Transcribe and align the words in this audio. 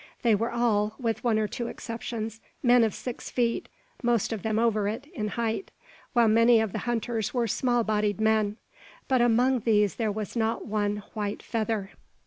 They 0.23 0.33
were 0.33 0.49
all, 0.51 0.95
with 0.97 1.23
one 1.23 1.37
or 1.37 1.47
two 1.47 1.67
exceptions, 1.67 2.41
men 2.63 2.83
of 2.83 2.95
six 2.95 3.29
feet 3.29 3.69
most 4.01 4.33
of 4.33 4.41
them 4.41 4.57
over 4.57 4.87
it 4.87 5.05
in 5.13 5.27
height; 5.27 5.69
while 6.13 6.27
many 6.27 6.59
of 6.59 6.71
the 6.71 6.79
hunters 6.89 7.35
were 7.35 7.45
small 7.45 7.83
bodied 7.83 8.19
men. 8.19 8.57
But 9.07 9.21
among 9.21 9.59
these 9.59 9.97
there 9.97 10.11
was 10.11 10.35
not 10.35 10.65
one 10.65 11.03
"white 11.13 11.43
feather." 11.43 11.91